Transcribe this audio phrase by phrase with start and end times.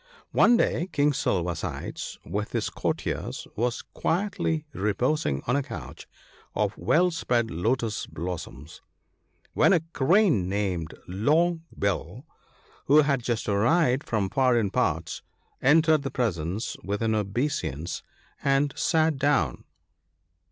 [0.31, 6.07] One day King Silver sides, with his courtiers, was quietly reposing on a couch
[6.55, 8.81] of well spread lotus blossoms,
[9.53, 12.25] when a Crane, named * Long bill/
[12.85, 15.21] who had just arrived from foreign parts,
[15.61, 18.01] entered the presence with an obeisance,
[18.43, 19.65] and sat down.